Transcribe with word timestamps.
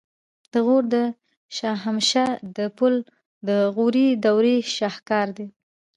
د 0.51 0.53
غور 0.65 0.83
د 0.95 0.95
شاهمشه 1.57 2.25
د 2.57 2.59
پل 2.77 2.93
د 3.47 3.49
غوري 3.75 4.07
دورې 4.25 4.57
شاهکار 4.75 5.27
دی 5.37 5.47